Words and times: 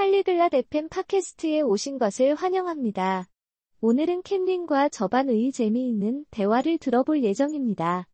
팔리글랏 0.00 0.54
FM 0.54 0.88
팟캐스트에 0.88 1.60
오신 1.60 1.98
것을 1.98 2.34
환영합니다. 2.34 3.28
오늘은 3.82 4.22
캠린과 4.22 4.88
저반의 4.88 5.52
재미있는 5.52 6.24
대화를 6.30 6.78
들어볼 6.78 7.22
예정입니다. 7.22 8.08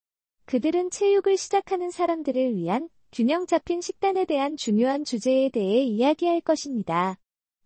그들은 0.47 0.91
체육을 0.91 1.37
시작하는 1.37 1.93
사람들을 1.93 2.57
위한 2.57 2.89
균형 3.13 3.47
잡힌 3.47 3.81
식단에 3.81 4.25
대한 4.25 4.57
중요한 4.57 5.05
주제에 5.05 5.49
대해 5.51 5.85
이야기할 5.85 6.41
것입니다. 6.41 7.21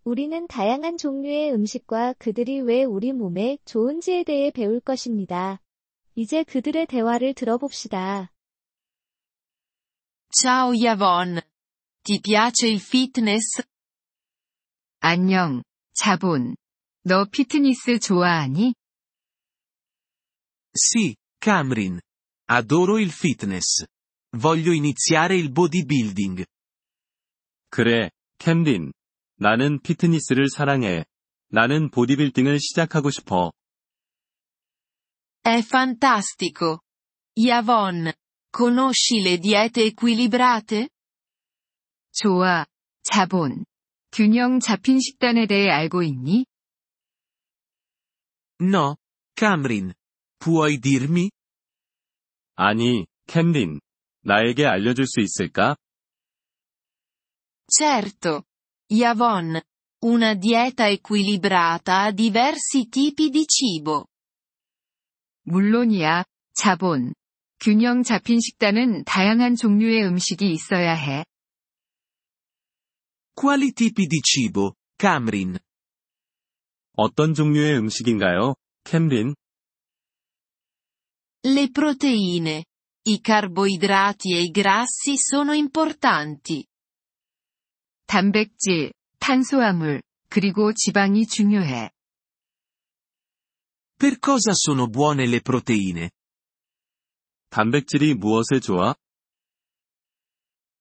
우리는 0.04 0.46
다양한 0.48 0.98
종류의 0.98 1.54
음식과 1.54 2.16
그들이 2.18 2.60
왜 2.60 2.84
우리 2.84 3.14
몸에 3.14 3.56
좋은지에 3.64 4.24
대해 4.24 4.50
배울 4.50 4.80
것입니다. 4.80 5.62
이제 6.14 6.44
그들의 6.44 6.84
대화를 6.88 7.32
들어봅시다. 7.32 8.30
Ciao 10.30 10.74
Yavon. 10.74 11.40
Ti 12.04 12.20
piace 12.20 12.68
il 12.68 12.76
fitness? 12.76 13.62
안녕, 15.02 15.62
자본. 15.94 16.56
너 17.04 17.24
피트니스 17.24 17.98
좋아하니? 18.00 18.74
Sì, 20.74 21.16
Camrin. 21.42 22.00
Adoro 22.50 22.98
il 22.98 23.10
fitness. 23.10 23.86
Voglio 24.36 24.72
iniziare 24.72 25.36
il 25.36 25.52
bodybuilding. 25.52 26.44
그래, 27.70 28.10
캠린. 28.38 28.92
나는 29.36 29.80
피트니스를 29.80 30.50
사랑해. 30.50 31.06
나는 31.48 31.90
보디빌딩을 31.90 32.60
시작하고 32.60 33.10
싶어. 33.10 33.52
È 35.42 35.60
fantastico. 35.60 36.80
Yavon. 37.38 38.12
Conosci 38.54 39.22
le 39.22 39.38
diete 39.38 39.82
equilibrate? 39.84 40.90
좋아, 42.12 42.66
자본. 43.02 43.64
균형 44.12 44.60
잡힌 44.60 44.98
식단에 44.98 45.46
대해 45.46 45.70
알고 45.70 46.02
있니? 46.02 46.44
No, 48.60 48.96
Camrin. 49.36 49.94
Puoi 50.38 50.80
dirmi? 50.80 51.30
아니, 52.56 53.06
캠린. 53.26 53.80
나에게 54.22 54.66
알려줄 54.66 55.06
수 55.06 55.20
있을까? 55.20 55.76
Certo. 57.70 58.42
Yavon. 58.90 59.60
Una 60.02 60.34
dieta 60.34 60.88
equilibrata 60.88 62.04
ha 62.04 62.10
diversi 62.10 62.88
tipi 62.88 63.30
di 63.30 63.46
cibo. 63.46 64.06
물론이야, 65.44 66.24
자본. 66.54 67.14
균형 67.60 68.02
잡힌 68.02 68.40
식단은 68.40 69.04
다양한 69.04 69.56
종류의 69.56 70.04
음식이 70.04 70.50
있어야 70.50 70.94
해. 70.94 71.24
Quali 73.33 73.73
tipi 73.73 74.05
di 74.07 74.19
cibo, 74.21 74.75
Camrin? 74.97 75.57
어떤 76.97 77.33
종류의 77.33 77.77
음식인가요, 77.77 78.55
캠린? 78.85 79.35
Le 81.45 81.69
proteine. 81.69 82.65
I 83.07 83.21
carboidrati 83.21 84.33
e 84.33 84.41
i 84.41 84.49
grassi 84.49 85.15
sono 85.17 85.53
importanti. 85.53 86.65
단백질, 88.07 88.93
탄수화물, 89.19 90.01
그리고 90.29 90.73
지방이 90.73 91.27
중요해. 91.27 91.91
Per 93.99 94.19
cosa 94.19 94.53
sono 94.53 94.87
buone 94.87 95.27
le 95.27 95.39
proteine? 95.39 96.09
단백질이 97.49 98.15
무엇에 98.15 98.59
좋아? 98.59 98.95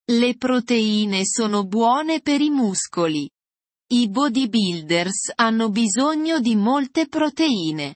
Le 0.09 0.35
proteine 0.37 1.25
sono 1.25 1.65
buone 1.65 2.21
per 2.21 2.41
i 2.41 2.49
muscoli. 2.49 3.29
I 3.87 4.09
bodybuilders 4.09 5.33
hanno 5.35 5.69
bisogno 5.69 6.39
di 6.39 6.55
molte 6.55 7.07
proteine. 7.07 7.95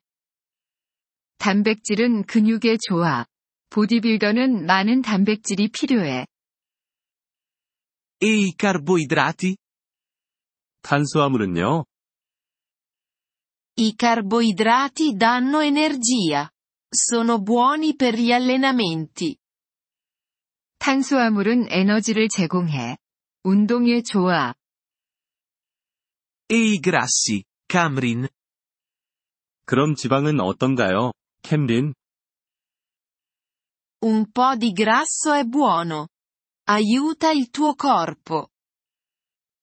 단백질은 1.38 2.26
근육에 2.26 2.78
좋아. 2.78 3.26
보디빌더는 3.70 4.66
많은 4.66 5.02
단백질이 5.02 5.70
필요해. 5.70 6.26
E 8.22 8.28
i 8.28 8.54
carboidrati? 8.58 9.56
탄수화물은요? 10.82 11.86
I 13.80 13.96
carboidrati 13.96 15.16
danno 15.16 15.62
energia. 15.62 16.50
Sono 16.92 17.40
buoni 17.40 17.96
per 17.96 18.16
gli 18.16 18.32
allenamenti. 18.32 19.38
탄수화물은 20.85 21.69
에너지를 21.71 22.29
제공해. 22.29 22.99
운동에 23.43 24.03
좋아. 24.03 24.53
E 26.51 26.57
i 26.57 26.79
grassi, 26.79 27.45
Camrin? 27.69 28.29
그럼 29.65 29.95
지방은 29.95 30.41
어떤가요, 30.41 31.13
캠린? 31.41 31.95
Un 34.03 34.31
po' 34.31 34.57
di 34.57 34.73
grasso 34.73 35.33
è 35.33 35.45
buono. 35.45 36.09
Aiuta 36.69 37.31
il 37.31 37.49
tuo 37.49 37.75
corpo. 37.75 38.49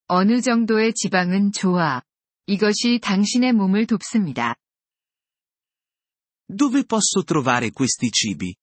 어느 0.07 0.41
정도의 0.41 0.95
지방은 0.95 1.51
좋아. 1.51 2.01
이것이 2.47 2.99
당신의 2.99 3.53
몸을 3.53 3.85
돕습니다. 3.85 4.55
Dove 6.47 6.83
posso 6.85 7.23
trovare 7.23 7.69
questi 7.69 8.09
cibi? 8.09 8.55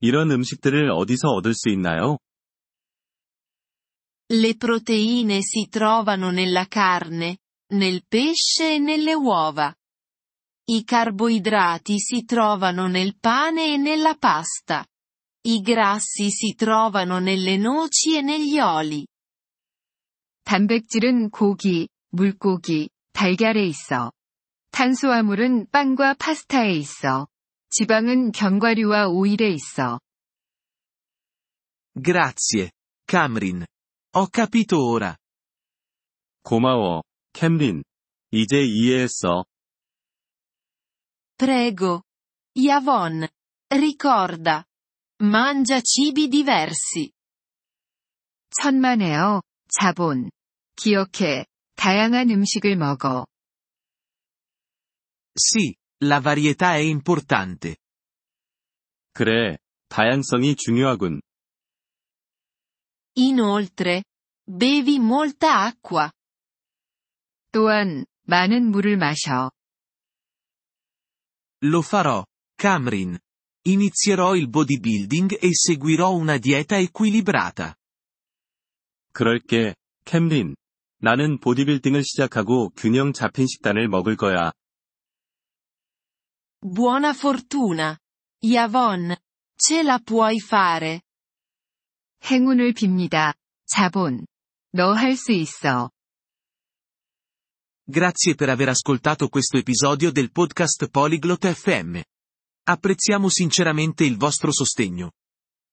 이런 0.00 0.30
음식들을 0.30 0.90
어디서 0.90 1.28
얻을 1.28 1.54
수 1.54 1.68
있나요? 1.70 2.18
Le 4.28 4.54
proteine 4.56 5.40
si 5.40 5.68
trovano 5.68 6.30
nella 6.30 6.66
carne, 6.66 7.38
nel 7.74 8.02
pesce 8.08 8.74
e 8.74 8.78
nelle 8.78 9.14
uova. 9.14 9.72
I 10.68 10.82
carboidrati 10.82 12.00
si 12.00 12.24
trovano 12.24 12.88
nel 12.88 13.16
pane 13.20 13.74
e 13.74 13.76
nella 13.76 14.16
pasta. 14.16 14.84
I 15.42 15.60
grassi 15.60 16.30
si 16.30 16.54
trovano 16.56 17.20
nelle 17.20 17.56
noci 17.56 18.16
e 18.16 18.20
negli 18.20 18.58
oli. 18.58 19.06
단백질은 20.42 21.30
고기, 21.30 21.88
물고기, 22.10 22.88
달걀에 23.12 23.64
있어. 23.66 24.10
탄수화물은 24.72 25.70
빵과 25.70 26.14
파스타에 26.14 26.72
있어. 26.72 27.28
지방은 27.78 28.32
견과류와 28.32 29.08
오일에 29.08 29.50
있어. 29.50 30.00
Grazie, 32.02 32.70
Camrin. 33.06 33.66
Ho 34.14 34.28
capito 34.32 34.78
ora. 34.88 35.16
고마워, 36.42 37.02
캠린. 37.34 37.84
이제 38.30 38.64
이해했어. 38.64 39.44
Prego. 41.36 42.00
Yavon. 42.56 43.28
Ricorda. 43.70 44.64
Mangia 45.20 45.82
cibi 45.82 46.30
diversi. 46.30 47.10
천만에요, 48.58 49.42
자본. 49.68 50.30
기억해. 50.76 51.44
다양한 51.76 52.30
음식을 52.30 52.76
먹어. 52.76 53.26
Sì, 55.36 55.74
la 56.02 56.20
varietà 56.20 56.74
è 56.76 56.80
importante. 56.80 57.76
그래, 59.12 59.58
다양성이 59.88 60.56
중요하군. 60.56 61.20
Inoltre. 63.18 64.04
Bevi 64.48 64.98
molta 64.98 65.64
acqua. 65.64 66.12
또한, 67.50 68.04
많은 68.24 68.70
물을 68.70 68.96
마셔. 68.96 69.50
Lo 71.64 71.80
farò, 71.80 72.24
Camrin. 72.54 73.18
Inizierò 73.66 74.36
il 74.36 74.48
bodybuilding 74.48 75.38
e 75.42 75.48
seguirò 75.52 76.12
una 76.12 76.38
dieta 76.38 76.78
equilibrata. 76.78 77.74
그럴게, 79.12 79.74
캠린. 80.04 80.54
나는 80.98 81.40
보디빌딩을 81.40 82.04
시작하고 82.04 82.70
균형 82.76 83.12
잡힌 83.12 83.46
식단을 83.46 83.88
먹을 83.88 84.16
거야. 84.16 84.52
Buona 86.65 87.13
fortuna. 87.13 87.97
Yavon. 88.43 89.15
Ce 89.55 89.83
la 89.83 89.99
puoi 89.99 90.39
fare. 90.39 91.01
행운을 92.23 92.73
빕니다. 92.73 93.33
자본. 93.65 94.25
너 94.73 94.93
할 94.95 95.15
수 95.15 95.31
있어. 95.31 95.89
Grazie 97.85 98.35
per 98.35 98.49
aver 98.49 98.69
ascoltato 98.69 99.27
questo 99.27 99.57
episodio 99.57 100.11
del 100.11 100.31
podcast 100.31 100.89
Polyglot 100.89 101.51
FM. 101.51 101.99
Apprezziamo 102.63 103.27
sinceramente 103.27 104.05
il 104.05 104.17
vostro 104.17 104.51
sostegno. 104.51 105.11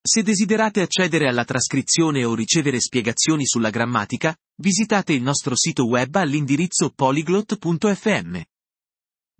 Se 0.01 0.23
desiderate 0.23 0.81
accedere 0.81 1.27
alla 1.27 1.45
trascrizione 1.45 2.25
o 2.25 2.33
ricevere 2.33 2.79
spiegazioni 2.79 3.45
sulla 3.45 3.69
grammatica, 3.69 4.35
visitate 4.57 5.13
il 5.13 5.21
nostro 5.21 5.55
sito 5.55 5.85
web 5.85 6.15
all'indirizzo 6.15 6.89
polyglot.fm. 6.89 8.41